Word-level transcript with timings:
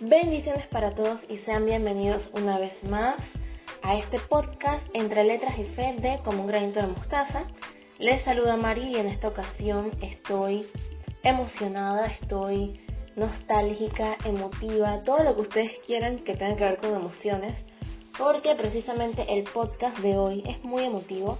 Bendiciones 0.00 0.66
para 0.66 0.90
todos 0.90 1.18
y 1.26 1.38
sean 1.38 1.64
bienvenidos 1.64 2.20
una 2.34 2.58
vez 2.58 2.74
más 2.90 3.16
a 3.82 3.96
este 3.96 4.18
podcast 4.18 4.86
entre 4.92 5.24
letras 5.24 5.58
y 5.58 5.64
fe 5.64 5.94
de 5.98 6.18
Como 6.22 6.42
un 6.42 6.48
granito 6.48 6.80
de 6.80 6.88
mostaza. 6.88 7.46
Les 7.98 8.22
saluda 8.26 8.58
Mari 8.58 8.92
y 8.92 8.96
en 8.96 9.08
esta 9.08 9.28
ocasión 9.28 9.90
estoy 10.02 10.66
emocionada, 11.22 12.08
estoy 12.08 12.78
nostálgica, 13.16 14.18
emotiva, 14.26 15.02
todo 15.02 15.24
lo 15.24 15.34
que 15.34 15.40
ustedes 15.40 15.72
quieran 15.86 16.18
que 16.18 16.34
tenga 16.34 16.56
que 16.56 16.64
ver 16.64 16.76
con 16.76 16.94
emociones, 16.94 17.54
porque 18.18 18.54
precisamente 18.54 19.24
el 19.30 19.44
podcast 19.44 19.96
de 20.00 20.18
hoy 20.18 20.42
es 20.46 20.62
muy 20.62 20.84
emotivo 20.84 21.38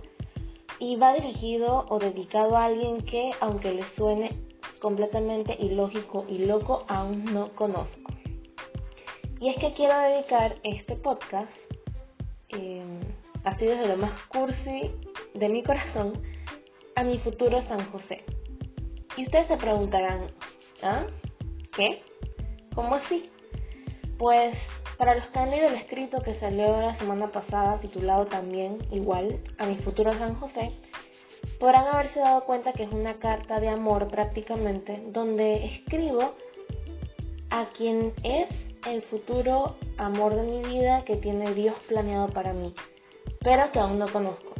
y 0.78 0.96
va 0.96 1.12
dirigido 1.12 1.84
o 1.90 1.98
dedicado 1.98 2.56
a 2.56 2.64
alguien 2.64 3.02
que, 3.02 3.28
aunque 3.40 3.74
le 3.74 3.82
suene 3.82 4.30
completamente 4.80 5.54
ilógico 5.60 6.24
y 6.26 6.38
loco, 6.38 6.86
aún 6.88 7.22
no 7.26 7.48
conozco. 7.54 8.15
Y 9.40 9.50
es 9.50 9.56
que 9.56 9.74
quiero 9.74 9.98
dedicar 10.00 10.54
este 10.62 10.96
podcast, 10.96 11.50
eh, 12.48 13.00
así 13.44 13.66
desde 13.66 13.88
lo 13.88 13.96
más 13.98 14.20
cursi 14.28 14.92
de 15.34 15.48
mi 15.48 15.62
corazón, 15.62 16.14
a 16.94 17.04
mi 17.04 17.18
futuro 17.18 17.62
San 17.66 17.80
José. 17.90 18.24
Y 19.16 19.24
ustedes 19.24 19.48
se 19.48 19.56
preguntarán, 19.56 20.26
¿ah? 20.82 21.06
¿Qué? 21.76 22.02
¿Cómo 22.74 22.94
así? 22.94 23.30
Pues 24.18 24.56
para 24.96 25.14
los 25.14 25.26
que 25.26 25.38
han 25.38 25.50
leído 25.50 25.66
el 25.66 25.74
escrito 25.74 26.18
que 26.18 26.34
salió 26.34 26.80
la 26.80 26.98
semana 26.98 27.30
pasada, 27.30 27.78
titulado 27.80 28.24
también 28.26 28.78
igual 28.90 29.38
a 29.58 29.66
mi 29.66 29.76
futuro 29.76 30.12
San 30.12 30.34
José, 30.36 30.72
podrán 31.60 31.86
haberse 31.88 32.20
dado 32.20 32.44
cuenta 32.44 32.72
que 32.72 32.84
es 32.84 32.92
una 32.92 33.18
carta 33.18 33.60
de 33.60 33.68
amor 33.68 34.08
prácticamente, 34.08 35.02
donde 35.08 35.66
escribo 35.66 36.32
a 37.50 37.66
quien 37.76 38.14
es 38.24 38.75
el 38.86 39.02
futuro 39.02 39.76
amor 39.98 40.34
de 40.34 40.42
mi 40.42 40.62
vida 40.62 41.04
que 41.04 41.16
tiene 41.16 41.52
Dios 41.54 41.74
planeado 41.88 42.28
para 42.28 42.52
mí, 42.52 42.74
pero 43.40 43.70
que 43.72 43.78
aún 43.78 43.98
no 43.98 44.06
conozco. 44.06 44.54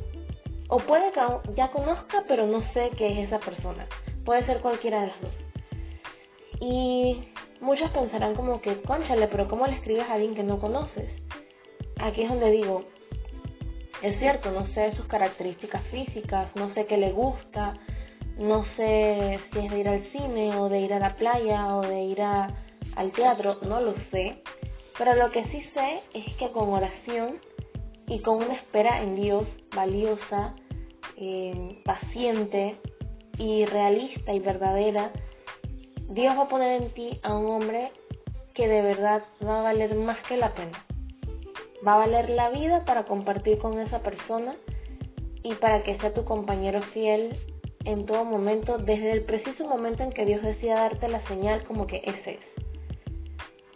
O 0.69 0.79
puede 0.79 1.13
que 1.13 1.21
ya 1.55 1.71
conozca, 1.71 2.25
pero 2.27 2.47
no 2.47 2.61
sé 2.73 2.91
qué 2.97 3.07
es 3.07 3.27
esa 3.27 3.39
persona. 3.39 3.87
Puede 4.25 4.45
ser 4.47 4.61
cualquiera 4.61 5.01
de 5.01 5.07
las 5.07 5.21
dos. 5.21 5.35
Y 6.61 7.29
muchos 7.61 7.91
pensarán 7.91 8.35
como 8.35 8.61
que, 8.61 8.81
conchale, 8.83 9.29
pero 9.29 9.49
¿cómo 9.49 9.67
le 9.67 9.75
escribes 9.75 10.09
a 10.09 10.15
alguien 10.15 10.35
que 10.35 10.43
no 10.43 10.59
conoces? 10.59 11.11
Aquí 11.99 12.23
es 12.23 12.29
donde 12.29 12.51
digo, 12.51 12.85
es 14.03 14.19
cierto, 14.19 14.51
no 14.51 14.67
sé 14.75 14.93
sus 14.93 15.07
características 15.07 15.83
físicas, 15.85 16.49
no 16.57 16.73
sé 16.75 16.87
qué 16.87 16.97
le 16.97 17.13
gusta, 17.13 17.75
no 18.39 18.65
sé 18.77 19.39
si 19.53 19.67
es 19.67 19.73
de 19.73 19.79
ir 19.79 19.89
al 19.89 20.05
cine 20.11 20.55
o 20.57 20.69
de 20.69 20.81
ir 20.81 20.93
a 20.93 20.99
la 20.99 21.15
playa 21.15 21.77
o 21.77 21.81
de 21.81 22.03
ir 22.03 22.21
a 22.23 22.49
al 22.97 23.13
teatro, 23.13 23.59
no 23.63 23.81
lo 23.81 23.95
sé, 24.11 24.43
pero 24.99 25.15
lo 25.15 25.31
que 25.31 25.45
sí 25.45 25.63
sé 25.75 26.01
es 26.15 26.37
que 26.37 26.51
con 26.51 26.71
oración 26.71 27.39
y 28.09 28.21
con 28.23 28.37
una 28.43 28.55
espera 28.55 29.03
en 29.03 29.15
Dios 29.15 29.45
valiosa, 29.75 30.55
eh, 31.17 31.81
paciente 31.85 32.77
y 33.39 33.65
realista 33.67 34.33
y 34.33 34.41
verdadera, 34.41 35.13
Dios 36.09 36.37
va 36.37 36.43
a 36.43 36.49
poner 36.49 36.83
en 36.83 36.91
ti 36.91 37.21
a 37.23 37.37
un 37.37 37.51
hombre 37.51 37.93
que 38.55 38.69
de 38.69 38.81
verdad 38.81 39.23
va 39.47 39.61
a 39.61 39.63
valer 39.63 39.95
más 39.97 40.19
que 40.27 40.37
la 40.37 40.55
pena. 40.55 40.83
Va 41.87 41.95
a 41.95 41.99
valer 41.99 42.31
la 42.31 42.49
vida 42.51 42.85
para 42.85 43.05
compartir 43.05 43.59
con 43.59 43.79
esa 43.79 44.03
persona 44.03 44.57
y 45.43 45.55
para 45.55 45.83
que 45.83 45.99
sea 45.99 46.15
tu 46.15 46.25
compañero 46.25 46.81
fiel 46.81 47.37
en 47.85 48.07
todo 48.07 48.25
momento, 48.25 48.79
desde 48.79 49.13
el 49.13 49.25
preciso 49.25 49.65
momento 49.65 50.03
en 50.03 50.11
que 50.11 50.25
Dios 50.25 50.43
decida 50.43 50.75
darte 50.75 51.09
la 51.09 51.25
señal 51.27 51.65
como 51.65 51.87
que 51.87 52.03
ese 52.05 52.35
es. 52.35 52.56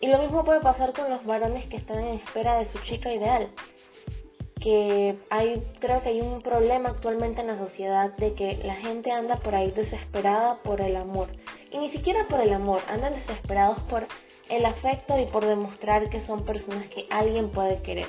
Y 0.01 0.07
lo 0.07 0.19
mismo 0.19 0.45
puede 0.45 0.61
pasar 0.61 0.93
con 0.93 1.11
los 1.11 1.25
varones 1.27 1.67
que 1.67 1.77
están 1.77 1.99
en 1.99 2.15
espera 2.15 2.59
de 2.59 2.73
su 2.73 2.79
chica 2.85 3.13
ideal. 3.13 3.51
Que 4.59 5.19
hay, 5.29 5.63
creo 5.79 6.03
que 6.03 6.11
hay 6.11 6.21
un 6.21 6.41
problema 6.41 6.91
actualmente 6.91 7.43
en 7.43 7.49
la 7.49 7.59
sociedad 7.59 8.15
de 8.17 8.35
que 8.35 8.61
la 8.65 8.77
gente 8.77 9.11
anda 9.11 9.37
por 9.37 9.55
ahí 9.55 9.71
desesperada 9.71 10.57
por 10.63 10.81
el 10.81 10.97
amor. 10.97 11.29
Y 11.71 11.79
ni 11.79 11.91
siquiera 11.91 12.27
por 12.29 12.41
el 12.41 12.53
amor, 12.53 12.81
andan 12.89 13.15
desesperados 13.15 13.83
por 13.85 14.07
el 14.49 14.65
afecto 14.65 15.19
y 15.19 15.27
por 15.27 15.45
demostrar 15.45 16.09
que 16.09 16.25
son 16.25 16.45
personas 16.45 16.89
que 16.89 17.07
alguien 17.11 17.51
puede 17.51 17.81
querer. 17.83 18.07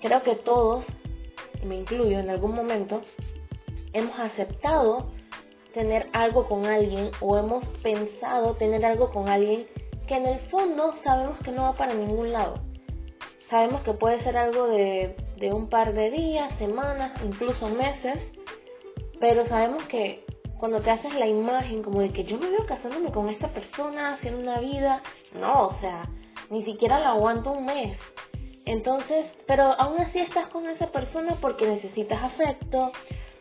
Creo 0.00 0.22
que 0.22 0.36
todos, 0.36 0.84
y 1.62 1.66
me 1.66 1.76
incluyo 1.76 2.18
en 2.18 2.30
algún 2.30 2.54
momento, 2.54 3.02
hemos 3.92 4.18
aceptado 4.18 5.12
tener 5.74 6.08
algo 6.12 6.46
con 6.48 6.66
alguien 6.66 7.10
o 7.20 7.36
hemos 7.36 7.64
pensado 7.82 8.54
tener 8.54 8.84
algo 8.84 9.10
con 9.10 9.28
alguien 9.28 9.66
que 10.12 10.18
en 10.18 10.26
el 10.26 10.40
fondo 10.50 10.94
sabemos 11.02 11.38
que 11.38 11.52
no 11.52 11.62
va 11.62 11.72
para 11.72 11.94
ningún 11.94 12.32
lado. 12.32 12.56
Sabemos 13.48 13.80
que 13.80 13.94
puede 13.94 14.22
ser 14.22 14.36
algo 14.36 14.66
de, 14.66 15.16
un 15.50 15.70
par 15.70 15.94
de 15.94 16.10
días, 16.10 16.52
semanas, 16.58 17.12
incluso 17.24 17.66
meses, 17.68 18.18
pero 19.18 19.46
sabemos 19.46 19.82
que 19.84 20.22
cuando 20.58 20.80
te 20.80 20.90
haces 20.90 21.18
la 21.18 21.26
imagen 21.26 21.82
como 21.82 22.02
de 22.02 22.10
que 22.10 22.24
yo 22.24 22.36
me 22.38 22.50
veo 22.50 22.66
casándome 22.66 23.10
con 23.10 23.30
esta 23.30 23.48
persona, 23.48 24.08
haciendo 24.08 24.40
una 24.40 24.60
vida, 24.60 25.02
no, 25.40 25.68
o 25.68 25.80
sea, 25.80 26.02
ni 26.50 26.62
siquiera 26.66 27.00
la 27.00 27.12
aguanto 27.12 27.52
un 27.52 27.64
mes. 27.64 27.96
Entonces, 28.66 29.26
pero 29.46 29.64
aún 29.80 29.98
así 29.98 30.18
estás 30.18 30.48
con 30.48 30.68
esa 30.68 30.92
persona 30.92 31.32
porque 31.40 31.66
necesitas 31.66 32.22
afecto, 32.22 32.92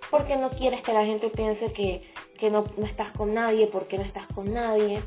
porque 0.09 0.37
no 0.37 0.49
quieres 0.51 0.81
que 0.83 0.93
la 0.93 1.05
gente 1.05 1.27
piense 1.29 1.73
que, 1.73 2.49
no, 2.49 2.63
no, 2.77 2.85
estás 2.85 3.11
con 3.17 3.33
nadie, 3.33 3.67
porque 3.67 3.97
no 3.97 4.05
estás 4.05 4.27
con 4.27 4.53
nadie. 4.53 5.01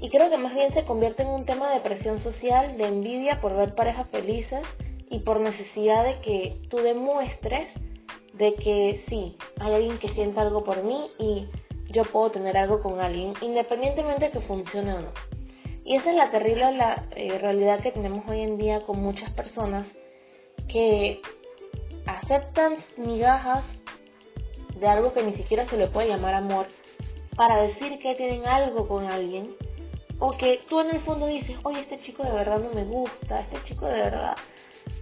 Y 0.00 0.08
creo 0.08 0.30
que 0.30 0.38
más 0.38 0.54
bien 0.54 0.72
se 0.72 0.84
convierte 0.84 1.22
en 1.22 1.28
un 1.28 1.44
tema 1.44 1.72
de 1.72 1.80
presión 1.80 2.22
social, 2.22 2.76
de 2.76 2.86
envidia 2.86 3.40
por 3.40 3.54
ver 3.54 3.74
parejas 3.74 4.08
felices 4.10 4.66
y 5.10 5.18
por 5.20 5.40
necesidad 5.40 6.04
de 6.04 6.20
que 6.20 6.56
tú 6.68 6.78
demuestres 6.78 7.68
de 8.32 8.54
que 8.54 9.04
sí, 9.08 9.36
hay 9.60 9.74
alguien 9.74 9.98
que 9.98 10.08
sienta 10.14 10.40
algo 10.40 10.64
por 10.64 10.82
mí 10.82 11.10
y 11.18 11.46
yo 11.90 12.02
puedo 12.04 12.30
tener 12.30 12.56
algo 12.56 12.80
con 12.80 13.00
alguien, 13.00 13.34
independientemente 13.42 14.26
de 14.26 14.30
que 14.30 14.40
funcione 14.40 14.94
o 14.94 15.00
no. 15.00 15.08
Y 15.84 15.96
esa 15.96 16.10
es 16.10 16.16
la 16.16 16.30
terrible 16.30 16.72
la, 16.72 17.06
eh, 17.16 17.38
realidad 17.38 17.80
que 17.82 17.90
tenemos 17.90 18.26
hoy 18.28 18.40
en 18.40 18.56
día 18.56 18.80
con 18.80 19.00
muchas 19.02 19.30
personas 19.32 19.86
que 20.68 21.20
aceptan 22.06 22.76
migajas 22.96 23.64
de 24.78 24.86
algo 24.86 25.12
que 25.12 25.22
ni 25.22 25.34
siquiera 25.34 25.66
se 25.66 25.76
le 25.76 25.88
puede 25.88 26.08
llamar 26.08 26.34
amor 26.34 26.66
para 27.36 27.62
decir 27.62 27.98
que 27.98 28.14
tienen 28.14 28.46
algo 28.46 28.86
con 28.86 29.04
alguien 29.10 29.54
o 30.20 30.36
que 30.36 30.60
tú 30.68 30.80
en 30.80 30.90
el 30.90 31.00
fondo 31.00 31.26
dices, 31.26 31.56
oye, 31.64 31.80
este 31.80 32.00
chico 32.02 32.22
de 32.22 32.30
verdad 32.30 32.60
no 32.60 32.70
me 32.72 32.84
gusta, 32.84 33.40
este 33.40 33.68
chico 33.68 33.86
de 33.86 33.94
verdad, 33.94 34.36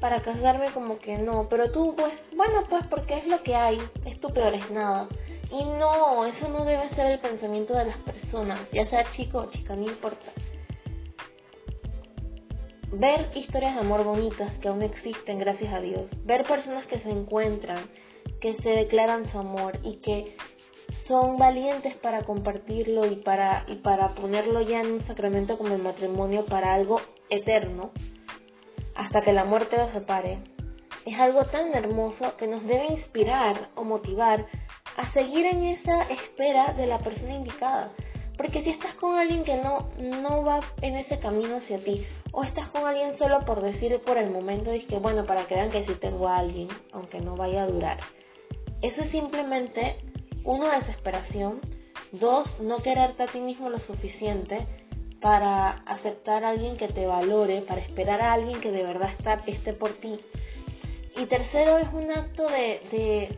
para 0.00 0.20
casarme 0.20 0.66
como 0.72 0.98
que 0.98 1.18
no, 1.18 1.48
pero 1.48 1.70
tú 1.70 1.94
pues, 1.96 2.12
bueno 2.34 2.62
pues 2.70 2.86
porque 2.86 3.14
es 3.14 3.26
lo 3.26 3.42
que 3.42 3.54
hay, 3.54 3.78
es 4.06 4.20
tu 4.20 4.28
peor 4.28 4.54
es 4.54 4.70
nada. 4.70 5.08
Y 5.50 5.64
no, 5.64 6.26
eso 6.26 6.48
no 6.48 6.64
debe 6.64 6.88
ser 6.94 7.10
el 7.10 7.18
pensamiento 7.18 7.74
de 7.74 7.86
las 7.86 7.98
personas, 7.98 8.60
ya 8.70 8.88
sea 8.88 9.02
chico 9.16 9.38
o 9.38 9.50
chica, 9.50 9.74
no 9.74 9.82
importa. 9.82 10.30
Ver 12.92 13.30
historias 13.34 13.74
de 13.74 13.80
amor 13.80 14.04
bonitas 14.04 14.52
que 14.60 14.68
aún 14.68 14.82
existen, 14.82 15.38
gracias 15.38 15.72
a 15.72 15.80
Dios. 15.80 16.02
Ver 16.24 16.42
personas 16.44 16.86
que 16.86 16.98
se 16.98 17.10
encuentran, 17.10 17.78
que 18.40 18.56
se 18.62 18.68
declaran 18.68 19.30
su 19.30 19.38
amor 19.38 19.78
y 19.82 19.96
que 19.96 20.36
son 21.08 21.38
valientes 21.38 21.94
para 21.94 22.22
compartirlo 22.22 23.06
y 23.06 23.16
para, 23.16 23.64
y 23.66 23.76
para 23.76 24.14
ponerlo 24.14 24.60
ya 24.60 24.80
en 24.80 24.92
un 24.92 25.06
sacramento 25.06 25.56
como 25.56 25.74
el 25.74 25.82
matrimonio 25.82 26.44
para 26.44 26.74
algo 26.74 27.00
eterno, 27.30 27.90
hasta 28.94 29.22
que 29.22 29.32
la 29.32 29.44
muerte 29.44 29.78
los 29.78 29.90
separe, 29.92 30.38
es 31.06 31.18
algo 31.18 31.42
tan 31.44 31.74
hermoso 31.74 32.36
que 32.36 32.46
nos 32.46 32.62
debe 32.64 32.86
inspirar 32.92 33.70
o 33.74 33.84
motivar 33.84 34.46
a 34.96 35.12
seguir 35.12 35.46
en 35.46 35.64
esa 35.64 36.02
espera 36.02 36.74
de 36.74 36.86
la 36.86 36.98
persona 36.98 37.34
indicada. 37.34 37.90
Porque 38.36 38.62
si 38.62 38.70
estás 38.70 38.94
con 38.94 39.16
alguien 39.16 39.42
que 39.42 39.56
no, 39.56 39.88
no 40.22 40.44
va 40.44 40.60
en 40.82 40.96
ese 40.96 41.18
camino 41.18 41.56
hacia 41.56 41.78
ti, 41.78 42.06
o 42.32 42.44
estás 42.44 42.68
con 42.68 42.86
alguien 42.86 43.16
solo 43.18 43.40
por 43.40 43.62
decir 43.62 43.98
por 44.04 44.18
el 44.18 44.30
momento, 44.30 44.74
y 44.74 44.84
que 44.84 44.98
bueno, 44.98 45.24
para 45.24 45.44
que 45.46 45.54
vean 45.54 45.70
que 45.70 45.86
sí 45.86 45.94
tengo 45.94 46.28
a 46.28 46.36
alguien, 46.36 46.68
aunque 46.92 47.20
no 47.20 47.34
vaya 47.34 47.62
a 47.62 47.66
durar. 47.66 47.98
Eso 48.82 49.00
es 49.00 49.08
simplemente 49.08 49.96
uno, 50.48 50.70
desesperación. 50.70 51.60
Dos, 52.12 52.60
no 52.60 52.78
quererte 52.78 53.24
a 53.24 53.26
ti 53.26 53.38
mismo 53.38 53.68
lo 53.68 53.80
suficiente 53.80 54.66
para 55.20 55.70
aceptar 55.84 56.42
a 56.42 56.50
alguien 56.50 56.76
que 56.78 56.88
te 56.88 57.06
valore, 57.06 57.60
para 57.60 57.82
esperar 57.82 58.22
a 58.22 58.32
alguien 58.32 58.58
que 58.58 58.70
de 58.70 58.82
verdad 58.82 59.10
está, 59.16 59.34
esté 59.46 59.74
por 59.74 59.92
ti. 59.92 60.16
Y 61.16 61.26
tercero, 61.26 61.76
es 61.76 61.88
un 61.92 62.10
acto 62.10 62.46
de, 62.46 63.28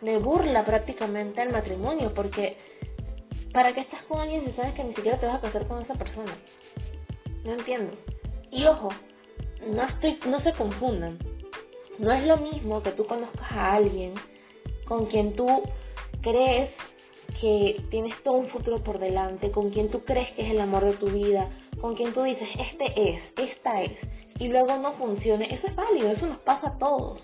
de, 0.00 0.18
burla 0.18 0.64
prácticamente 0.64 1.42
al 1.42 1.52
matrimonio, 1.52 2.14
porque 2.14 2.56
¿para 3.52 3.74
qué 3.74 3.80
estás 3.80 4.02
con 4.04 4.20
alguien 4.20 4.46
si 4.46 4.52
sabes 4.52 4.72
que 4.74 4.84
ni 4.84 4.94
siquiera 4.94 5.20
te 5.20 5.26
vas 5.26 5.36
a 5.36 5.40
casar 5.40 5.66
con 5.66 5.82
esa 5.82 5.94
persona? 5.94 6.32
No 7.44 7.52
entiendo. 7.52 7.92
Y 8.50 8.64
ojo, 8.64 8.88
no, 9.66 9.82
estoy, 9.82 10.18
no 10.26 10.40
se 10.40 10.52
confundan. 10.52 11.18
No 11.98 12.12
es 12.12 12.24
lo 12.24 12.38
mismo 12.38 12.82
que 12.82 12.92
tú 12.92 13.04
conozcas 13.04 13.52
a 13.52 13.74
alguien 13.74 14.14
con 14.86 15.04
quien 15.06 15.34
tú 15.34 15.62
crees 16.20 16.70
que 17.40 17.80
tienes 17.90 18.20
todo 18.22 18.34
un 18.34 18.46
futuro 18.46 18.78
por 18.78 18.98
delante, 18.98 19.50
con 19.50 19.70
quien 19.70 19.90
tú 19.90 20.04
crees 20.04 20.30
que 20.32 20.42
es 20.42 20.50
el 20.50 20.60
amor 20.60 20.84
de 20.84 20.92
tu 20.94 21.06
vida, 21.06 21.48
con 21.80 21.94
quien 21.94 22.12
tú 22.12 22.22
dices, 22.22 22.48
este 22.58 22.86
es, 22.96 23.22
esta 23.36 23.82
es, 23.82 23.92
y 24.38 24.48
luego 24.48 24.76
no 24.78 24.92
funcione, 24.94 25.54
eso 25.54 25.66
es 25.66 25.76
válido, 25.76 26.10
eso 26.10 26.26
nos 26.26 26.38
pasa 26.38 26.68
a 26.68 26.78
todos. 26.78 27.22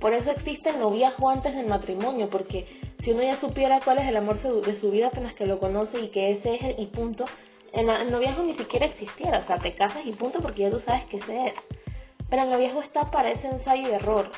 Por 0.00 0.12
eso 0.14 0.30
existe 0.30 0.70
el 0.70 0.80
noviazgo 0.80 1.30
antes 1.30 1.54
del 1.54 1.66
matrimonio, 1.66 2.28
porque 2.28 2.66
si 3.04 3.12
uno 3.12 3.22
ya 3.22 3.34
supiera 3.34 3.80
cuál 3.84 3.98
es 3.98 4.08
el 4.08 4.16
amor 4.16 4.40
de 4.42 4.80
su 4.80 4.90
vida 4.90 5.08
apenas 5.08 5.34
que 5.34 5.46
lo 5.46 5.58
conoce 5.58 6.00
y 6.00 6.08
que 6.08 6.32
ese 6.32 6.56
es 6.56 6.62
el 6.62 6.80
y 6.80 6.86
punto, 6.86 7.24
el 7.72 7.86
noviazgo 8.10 8.42
ni 8.42 8.56
siquiera 8.56 8.86
existiera, 8.86 9.38
o 9.38 9.44
sea, 9.44 9.56
te 9.56 9.74
casas 9.74 10.04
y 10.04 10.12
punto 10.12 10.40
porque 10.40 10.62
ya 10.62 10.70
tú 10.70 10.80
sabes 10.84 11.04
que 11.06 11.18
ese 11.18 11.48
es. 11.48 11.54
Pero 12.28 12.42
el 12.42 12.50
noviazgo 12.50 12.82
está 12.82 13.10
para 13.10 13.30
ese 13.30 13.46
ensayo 13.46 13.88
y 13.88 13.92
error. 13.92 14.30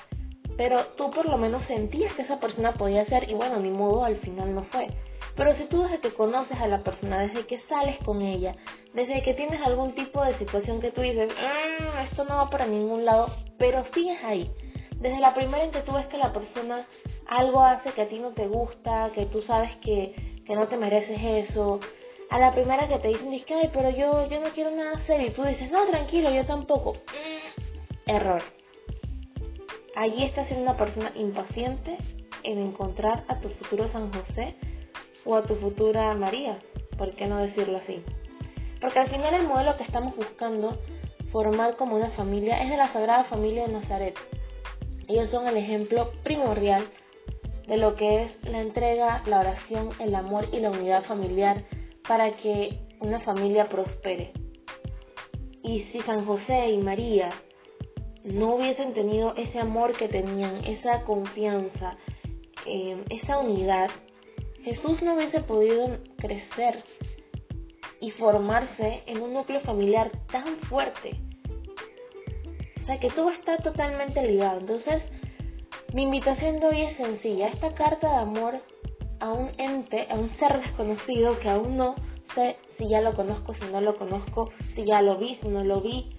Pero 0.59 0.85
tú 0.97 1.11
por 1.11 1.25
lo 1.25 1.39
menos 1.39 1.63
sentías 1.67 2.13
que 2.13 2.23
esa 2.23 2.41
persona 2.41 2.75
podía 2.75 3.07
ser 3.07 3.31
y 3.31 3.35
bueno, 3.35 3.59
ni 3.61 3.71
modo, 3.71 4.05
al 4.05 4.17
final 4.17 4.55
no 4.55 4.65
fue. 4.65 4.89
Pero 5.37 5.57
si 5.57 5.65
tú 5.67 5.83
desde 5.85 6.01
que 6.01 6.11
conoces 6.11 6.61
a 6.61 6.67
la 6.67 6.83
persona, 6.83 7.21
desde 7.21 7.47
que 7.47 7.61
sales 7.69 7.97
con 8.05 8.21
ella, 8.21 8.53
desde 8.93 9.23
que 9.23 9.35
tienes 9.35 9.65
algún 9.65 9.95
tipo 9.95 10.23
de 10.25 10.33
situación 10.33 10.81
que 10.81 10.91
tú 10.91 11.01
dices, 11.01 11.33
ah, 11.41 12.05
esto 12.11 12.25
no 12.25 12.37
va 12.37 12.51
para 12.51 12.67
ningún 12.67 13.05
lado, 13.05 13.35
pero 13.57 13.85
sigues 13.95 14.19
ahí. 14.25 14.51
Desde 14.97 15.21
la 15.21 15.33
primera 15.33 15.63
en 15.63 15.71
que 15.71 15.81
tú 15.81 15.93
ves 15.93 16.07
que 16.09 16.19
la 16.19 16.33
persona 16.33 16.85
algo 17.29 17.63
hace 17.63 17.93
que 17.93 18.03
a 18.03 18.09
ti 18.09 18.19
no 18.19 18.33
te 18.33 18.49
gusta, 18.49 19.13
que 19.15 19.27
tú 19.27 19.41
sabes 19.43 19.77
que, 19.77 20.43
que 20.45 20.57
no 20.57 20.67
te 20.67 20.77
mereces 20.77 21.21
eso, 21.49 21.79
a 22.31 22.39
la 22.41 22.51
primera 22.51 22.89
que 22.89 22.99
te 22.99 23.09
dicen, 23.09 23.31
ay, 23.33 23.71
pero 23.73 23.91
yo, 23.91 24.29
yo 24.29 24.41
no 24.41 24.51
quiero 24.51 24.73
nada 24.73 24.93
hacer 24.93 25.21
y 25.21 25.31
tú 25.31 25.45
dices, 25.45 25.71
no, 25.71 25.87
tranquilo, 25.87 26.31
yo 26.31 26.45
tampoco. 26.45 26.95
Mm, 26.95 28.11
error. 28.11 28.43
Allí 30.01 30.23
estás 30.23 30.47
siendo 30.47 30.63
una 30.63 30.77
persona 30.77 31.11
impaciente 31.17 31.99
en 32.45 32.61
encontrar 32.61 33.25
a 33.27 33.41
tu 33.41 33.49
futuro 33.49 33.91
San 33.91 34.13
José 34.13 34.55
o 35.25 35.35
a 35.35 35.43
tu 35.43 35.57
futura 35.57 36.15
María, 36.15 36.57
¿por 36.97 37.17
qué 37.17 37.27
no 37.27 37.39
decirlo 37.39 37.79
así? 37.79 38.05
Porque 38.81 39.01
al 39.01 39.11
final 39.11 39.35
el 39.35 39.49
modelo 39.49 39.77
que 39.77 39.83
estamos 39.83 40.15
buscando 40.15 40.79
formar 41.33 41.77
como 41.77 41.97
una 41.97 42.13
familia 42.13 42.63
es 42.63 42.71
de 42.71 42.77
la 42.77 42.87
Sagrada 42.87 43.25
Familia 43.25 43.67
de 43.67 43.73
Nazaret. 43.73 44.17
Ellos 45.09 45.31
son 45.33 45.49
el 45.49 45.57
ejemplo 45.57 46.13
primordial 46.23 46.85
de 47.67 47.77
lo 47.77 47.97
que 47.97 48.23
es 48.23 48.45
la 48.45 48.61
entrega, 48.61 49.25
la 49.27 49.41
oración, 49.41 49.89
el 49.99 50.15
amor 50.15 50.47
y 50.53 50.61
la 50.61 50.71
unidad 50.71 51.07
familiar 51.07 51.65
para 52.07 52.37
que 52.37 52.79
una 53.01 53.19
familia 53.19 53.69
prospere. 53.69 54.33
Y 55.65 55.83
si 55.91 55.99
San 55.99 56.25
José 56.25 56.69
y 56.69 56.79
María 56.79 57.31
no 58.33 58.55
hubiesen 58.55 58.95
tenido 58.95 59.35
ese 59.37 59.59
amor 59.59 59.93
que 59.93 60.09
tenían, 60.09 60.65
esa 60.65 61.03
confianza, 61.03 61.97
eh, 62.67 62.97
esa 63.11 63.39
unidad, 63.39 63.91
Jesús 64.63 65.01
no 65.03 65.15
hubiese 65.15 65.41
podido 65.41 65.99
crecer 66.17 66.83
y 68.01 68.11
formarse 68.13 69.03
en 69.07 69.23
un 69.23 69.33
núcleo 69.33 69.61
familiar 69.61 70.11
tan 70.31 70.47
fuerte. 70.47 71.21
O 72.83 72.87
sea 72.87 73.01
que 73.01 73.09
todo 73.09 73.31
está 73.31 73.57
totalmente 73.59 74.23
ligado. 74.27 74.61
Entonces, 74.61 75.03
mi 75.95 76.03
invitación 76.03 76.57
de 76.57 76.67
hoy 76.67 76.83
es 76.83 76.97
sencilla. 76.97 77.49
Esta 77.49 77.75
carta 77.75 78.09
de 78.09 78.17
amor 78.17 78.63
a 79.21 79.33
un 79.33 79.51
ente, 79.59 80.07
a 80.11 80.15
un 80.15 80.31
ser 80.39 80.61
desconocido 80.61 81.39
que 81.39 81.51
aún 81.51 81.77
no 81.77 81.95
sé 82.35 82.57
si 82.77 82.89
ya 82.89 83.01
lo 83.01 83.15
conozco, 83.15 83.55
si 83.55 83.73
no 83.73 83.81
lo 83.81 83.97
conozco, 83.97 84.51
si 84.75 84.85
ya 84.85 85.03
lo 85.03 85.17
vi, 85.17 85.39
si 85.43 85.49
no 85.49 85.65
lo 85.65 85.81
vi, 85.81 86.11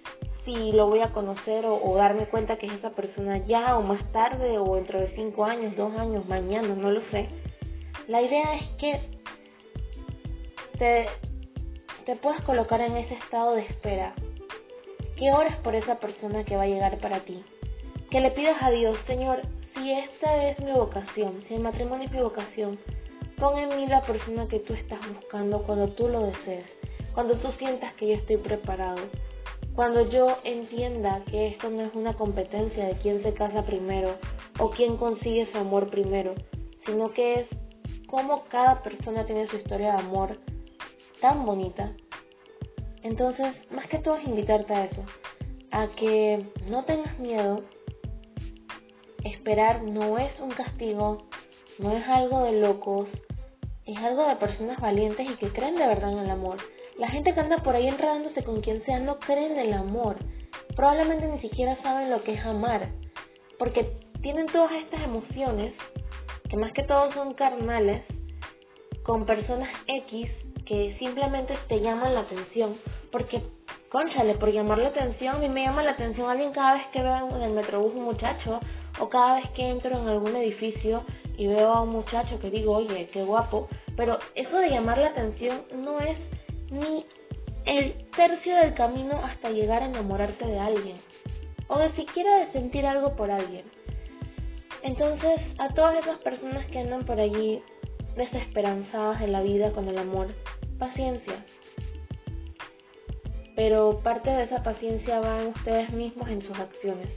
si 0.46 0.72
lo 0.72 0.88
voy 0.88 1.02
a 1.02 1.12
conocer 1.12 1.66
o, 1.66 1.96
darme 1.96 2.26
cuenta 2.28 2.58
que 2.58 2.66
es 2.66 2.74
esa 2.74 2.92
persona 2.92 3.38
ya 3.46 3.78
o 3.78 3.82
más 3.82 4.04
tarde 4.12 4.58
o 4.58 4.76
dentro 4.76 5.00
de 5.00 5.14
cinco 5.16 5.46
años, 5.46 5.76
dos 5.76 5.94
años, 6.00 6.28
mañana, 6.28 6.68
no 6.76 6.92
lo 6.92 7.02
sé. 7.12 7.28
La 8.08 8.22
idea 8.22 8.56
es 8.56 8.68
que 8.80 9.00
te, 10.78 11.06
te 12.06 12.16
puedas 12.16 12.44
colocar 12.44 12.82
en 12.82 12.98
ese 12.98 13.16
estado 13.16 13.56
de 13.56 13.62
espera. 13.62 14.14
Que 15.16 15.32
ores 15.32 15.56
por 15.58 15.76
esa 15.76 16.00
persona 16.00 16.44
que 16.46 16.56
va 16.56 16.64
a 16.64 16.68
llegar 16.68 16.98
para 16.98 17.20
ti. 17.20 17.44
Que 18.10 18.22
le 18.22 18.32
pidas 18.32 18.56
a 18.62 18.72
Dios, 18.72 18.98
Señor, 19.06 19.42
si 19.76 19.92
esta 19.92 20.50
es 20.50 20.60
mi 20.60 20.72
vocación, 20.72 21.42
si 21.48 21.56
el 21.56 21.62
matrimonio 21.62 22.06
es 22.06 22.12
mi 22.12 22.22
vocación, 22.22 22.80
pon 23.38 23.58
en 23.58 23.70
mí 23.78 23.88
la 23.88 24.02
persona 24.02 24.48
que 24.48 24.60
tú 24.60 24.74
estás 24.74 25.00
buscando 25.14 25.64
cuando 25.64 25.88
tú 25.88 26.08
lo 26.10 26.26
desees, 26.26 26.66
cuando 27.14 27.36
tú 27.36 27.52
sientas 27.58 27.94
que 27.94 28.08
yo 28.08 28.14
estoy 28.16 28.38
preparado, 28.38 29.02
cuando 29.80 30.10
yo 30.10 30.28
entienda 30.44 31.22
que 31.32 31.48
esto 31.48 31.70
no 31.70 31.84
es 31.84 31.96
una 31.96 32.14
competencia 32.14 32.86
de 32.86 32.98
quién 32.98 33.24
se 33.24 33.34
casa 33.34 33.66
primero 33.66 34.18
o 34.60 34.70
quién 34.70 34.98
consigue 34.98 35.50
su 35.54 35.58
amor 35.58 35.90
primero, 35.90 36.36
sino 36.86 37.14
que 37.14 37.36
es 37.36 37.48
cómo 38.06 38.44
cada 38.50 38.84
persona 38.84 39.26
tiene 39.26 39.48
su 39.48 39.56
historia 39.56 39.94
de 39.94 40.02
amor 40.02 40.38
tan 41.22 41.46
bonita. 41.46 41.94
Entonces, 43.04 43.56
más 43.72 43.88
que 43.88 44.00
todo 44.00 44.18
es 44.18 44.28
invitarte 44.28 44.74
a 44.74 44.84
eso, 44.84 45.02
a 45.72 45.88
que 45.92 46.46
no 46.68 46.84
tengas 46.84 47.18
miedo. 47.18 47.64
Esperar 49.24 49.84
no 49.84 50.18
es 50.18 50.38
un 50.42 50.50
castigo, 50.50 51.20
no 51.78 51.96
es 51.96 52.06
algo 52.06 52.44
de 52.44 52.60
locos, 52.60 53.08
es 53.86 53.98
algo 54.00 54.28
de 54.28 54.36
personas 54.36 54.78
valientes 54.82 55.32
y 55.32 55.36
que 55.36 55.48
creen 55.48 55.76
de 55.76 55.88
verdad 55.88 56.12
en 56.12 56.20
el 56.20 56.32
amor. 56.32 56.58
La 57.00 57.08
gente 57.08 57.34
que 57.34 57.40
anda 57.40 57.56
por 57.58 57.78
ahí 57.78 57.88
enredándose 57.88 58.44
con 58.44 58.60
quien 58.60 58.84
sea 58.84 59.00
no 59.00 59.20
cree 59.20 59.46
en 59.46 59.58
el 59.58 59.72
amor. 59.72 60.18
Probablemente 60.76 61.28
ni 61.28 61.40
siquiera 61.40 61.82
saben 61.82 62.12
lo 62.12 62.20
que 62.20 62.34
es 62.34 62.46
amar, 62.46 62.90
porque 63.58 63.98
tienen 64.22 64.48
todas 64.48 64.74
estas 64.74 65.04
emociones 65.04 65.74
que 66.50 66.58
más 66.58 66.74
que 66.74 66.84
todo 66.84 67.10
son 67.12 67.34
carnales, 67.36 68.04
con 69.04 69.26
personas 69.26 69.70
X 69.88 70.30
que 70.66 70.94
simplemente 71.00 71.54
te 71.70 71.80
llaman 71.80 72.14
la 72.14 72.22
atención, 72.22 72.74
porque, 73.14 73.42
conchale, 73.90 74.36
por 74.36 74.52
llamar 74.52 74.80
la 74.80 74.90
atención, 74.90 75.36
a 75.36 75.40
mí 75.40 75.48
me 75.48 75.64
llama 75.64 75.84
la 75.84 75.92
atención 75.92 76.30
alguien 76.30 76.52
cada 76.52 76.74
vez 76.74 76.88
que 76.92 77.02
veo 77.02 77.30
en 77.34 77.42
el 77.42 77.54
metrobús 77.54 77.96
un 77.96 78.04
muchacho, 78.04 78.60
o 79.00 79.10
cada 79.10 79.36
vez 79.36 79.50
que 79.52 79.70
entro 79.70 79.98
en 79.98 80.08
algún 80.08 80.36
edificio 80.36 81.06
y 81.38 81.48
veo 81.48 81.72
a 81.72 81.82
un 81.82 81.90
muchacho 81.90 82.38
que 82.40 82.50
digo, 82.50 82.74
oye, 82.74 83.08
qué 83.12 83.24
guapo, 83.24 83.70
pero 83.96 84.20
eso 84.36 84.58
de 84.58 84.70
llamar 84.70 84.98
la 84.98 85.08
atención 85.08 85.62
no 85.82 85.98
es 86.00 86.20
ni 86.72 87.06
el 87.66 87.94
tercio 88.10 88.56
del 88.56 88.74
camino 88.74 89.22
hasta 89.24 89.52
llegar 89.52 89.84
a 89.84 89.88
enamorarte 89.88 90.46
de 90.46 90.60
alguien, 90.60 90.96
o 91.68 91.78
de 91.78 91.94
siquiera 91.96 92.40
de 92.40 92.52
sentir 92.52 92.86
algo 92.86 93.16
por 93.16 93.32
alguien. 93.32 93.64
Entonces, 94.84 95.40
a 95.60 95.70
todas 95.74 95.98
esas 95.98 96.20
personas 96.20 96.66
que 96.68 96.80
andan 96.80 97.04
por 97.04 97.20
allí 97.20 97.62
desesperanzadas 98.16 99.22
en 99.22 99.32
la 99.32 99.42
vida 99.42 99.72
con 99.72 99.88
el 99.88 99.98
amor, 99.98 100.28
paciencia. 100.78 101.36
Pero 103.56 104.00
parte 104.02 104.30
de 104.30 104.44
esa 104.44 104.64
paciencia 104.64 105.20
va 105.20 105.42
en 105.42 105.50
ustedes 105.50 105.92
mismos 105.92 106.30
en 106.30 106.42
sus 106.42 106.58
acciones. 106.60 107.10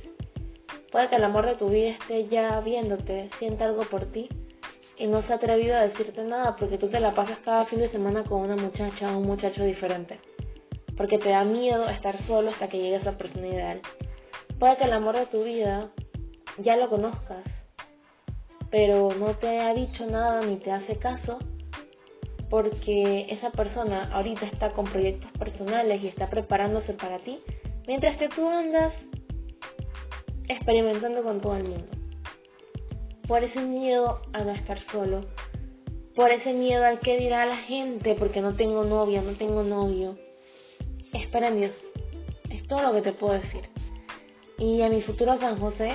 Puede 0.91 1.09
que 1.09 1.17
el 1.17 1.25
amor 1.25 1.47
de 1.47 1.55
tu 1.55 1.69
vida 1.69 1.91
esté 1.91 2.27
ya 2.29 2.61
viéndote, 2.61 3.31
sienta 3.39 3.65
algo 3.65 3.83
por 3.83 4.07
ti 4.07 4.29
y 5.03 5.09
no 5.09 5.21
se 5.23 5.33
ha 5.33 5.37
atrevido 5.37 5.75
a 5.75 5.89
decirte 5.89 6.23
nada 6.23 6.55
porque 6.55 6.79
tú 6.79 6.89
te 6.89 7.01
la 7.01 7.13
pasas 7.13 7.39
cada 7.39 7.67
fin 7.67 7.81
de 7.81 7.91
semana 7.91 8.23
con 8.23 8.43
una 8.43 8.55
muchacha 8.55 9.13
o 9.13 9.19
un 9.19 9.27
muchacho 9.27 9.65
diferente. 9.65 10.21
Porque 10.97 11.19
te 11.19 11.31
da 11.31 11.43
miedo 11.43 11.89
estar 11.89 12.23
solo 12.23 12.51
hasta 12.51 12.69
que 12.69 12.79
llegue 12.79 12.97
esa 12.97 13.19
persona 13.19 13.49
ideal. 13.49 13.81
Puede 14.61 14.77
que 14.77 14.85
el 14.85 14.93
amor 14.93 15.19
de 15.19 15.27
tu 15.27 15.43
vida 15.43 15.91
ya 16.59 16.77
lo 16.77 16.89
conozcas, 16.89 17.43
pero 18.71 19.09
no 19.19 19.35
te 19.35 19.59
ha 19.59 19.75
dicho 19.75 20.07
nada 20.07 20.41
ni 20.43 20.57
te 20.59 20.71
hace 20.71 20.97
caso 20.97 21.39
porque 22.49 23.27
esa 23.31 23.51
persona 23.51 24.09
ahorita 24.13 24.47
está 24.47 24.71
con 24.71 24.85
proyectos 24.85 25.33
personales 25.33 26.01
y 26.05 26.07
está 26.07 26.31
preparándose 26.31 26.93
para 26.93 27.19
ti, 27.19 27.41
mientras 27.89 28.17
que 28.19 28.29
tú 28.29 28.49
andas 28.49 28.93
experimentando 30.49 31.25
con 31.25 31.41
todo 31.41 31.57
el 31.57 31.65
mundo. 31.65 32.02
Por 33.27 33.45
ese 33.45 33.61
miedo 33.61 34.21
a 34.33 34.43
no 34.43 34.53
estar 34.53 34.79
solo, 34.91 35.21
por 36.15 36.31
ese 36.31 36.53
miedo 36.53 36.85
al 36.85 37.01
que 37.01 37.19
dirá 37.19 37.47
la 37.47 37.57
gente 37.57 38.15
porque 38.15 38.41
no 38.41 38.55
tengo 38.55 38.85
novia, 38.85 39.23
no 39.23 39.33
tengo 39.35 39.63
novio. 39.63 40.19
Espera 41.13 41.49
en 41.49 41.57
Dios. 41.57 41.73
Es 42.51 42.67
todo 42.69 42.83
lo 42.83 42.93
que 42.93 43.11
te 43.11 43.13
puedo 43.13 43.35
decir. 43.35 43.63
Y 44.59 44.83
a 44.83 44.89
mi 44.89 45.03
futuro 45.03 45.39
San 45.41 45.59
José, 45.59 45.89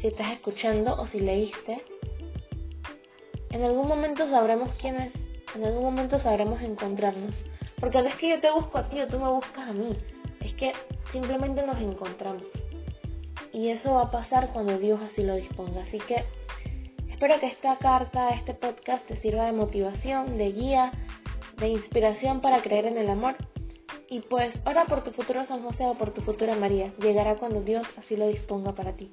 si 0.00 0.06
estás 0.06 0.32
escuchando 0.32 0.94
o 0.94 1.06
si 1.08 1.20
leíste, 1.20 1.82
en 3.50 3.62
algún 3.62 3.86
momento 3.86 4.28
sabremos 4.30 4.70
quién 4.80 4.96
es, 4.96 5.12
en 5.54 5.64
algún 5.64 5.82
momento 5.82 6.18
sabremos 6.20 6.62
encontrarnos. 6.62 7.34
Porque 7.78 8.00
no 8.00 8.08
es 8.08 8.14
que 8.16 8.30
yo 8.30 8.40
te 8.40 8.50
busco 8.50 8.78
a 8.78 8.88
ti 8.88 9.00
o 9.00 9.06
tú 9.06 9.18
me 9.18 9.28
buscas 9.28 9.68
a 9.68 9.72
mí, 9.72 9.90
es 10.40 10.54
que 10.54 10.72
simplemente 11.10 11.66
nos 11.66 11.76
encontramos. 11.78 12.44
Y 13.52 13.68
eso 13.68 13.94
va 13.94 14.02
a 14.02 14.10
pasar 14.10 14.50
cuando 14.52 14.78
Dios 14.78 15.00
así 15.00 15.22
lo 15.22 15.36
disponga. 15.36 15.82
Así 15.82 15.98
que 15.98 16.24
espero 17.10 17.38
que 17.40 17.46
esta 17.46 17.76
carta, 17.76 18.30
este 18.30 18.54
podcast 18.54 19.06
te 19.06 19.20
sirva 19.20 19.46
de 19.46 19.52
motivación, 19.52 20.38
de 20.38 20.52
guía, 20.52 20.92
de 21.58 21.68
inspiración 21.68 22.40
para 22.40 22.60
creer 22.60 22.86
en 22.86 22.98
el 22.98 23.10
amor. 23.10 23.36
Y 24.08 24.20
pues 24.20 24.52
ora 24.66 24.84
por 24.84 25.02
tu 25.04 25.10
futuro 25.10 25.46
San 25.46 25.62
José 25.62 25.84
o 25.84 25.94
por 25.94 26.12
tu 26.12 26.22
futura 26.22 26.54
María. 26.56 26.92
Llegará 26.98 27.36
cuando 27.36 27.62
Dios 27.62 27.86
así 27.98 28.16
lo 28.16 28.26
disponga 28.26 28.74
para 28.74 28.92
ti. 28.92 29.10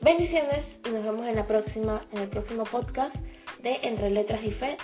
Bendiciones 0.00 0.64
y 0.86 0.90
nos 0.90 1.04
vemos 1.04 1.26
en 1.26 1.36
la 1.36 1.46
próxima, 1.46 2.00
en 2.12 2.22
el 2.22 2.28
próximo 2.28 2.64
podcast 2.64 3.14
de 3.62 3.76
Entre 3.82 4.10
Letras 4.10 4.40
y 4.44 4.50
Fe 4.52 4.76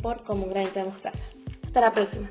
por 0.00 0.22
Como 0.22 0.46
de 0.46 0.84
Mostaza. 0.84 1.18
Hasta 1.66 1.80
la 1.80 1.92
próxima. 1.92 2.28